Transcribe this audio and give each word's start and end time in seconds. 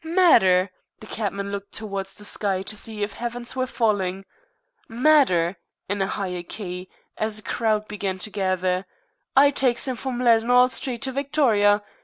"Matter!" 0.03 0.71
The 0.99 1.05
cabman 1.05 1.51
looked 1.51 1.73
towards 1.73 2.15
the 2.15 2.25
sky 2.25 2.63
to 2.63 2.75
see 2.75 3.03
if 3.03 3.11
the 3.11 3.17
heavens 3.17 3.55
were 3.55 3.67
falling. 3.67 4.25
"Matter!" 4.87 5.57
in 5.87 6.01
a 6.01 6.07
higher 6.07 6.41
key, 6.41 6.89
as 7.19 7.37
a 7.37 7.43
crowd 7.43 7.87
began 7.87 8.17
to 8.17 8.31
gather. 8.31 8.87
"I 9.37 9.51
tykes 9.51 9.87
him 9.87 9.97
from 9.97 10.17
Leaden'all 10.17 10.69
Street 10.69 11.03
to 11.03 11.11
Victoria. 11.11 11.83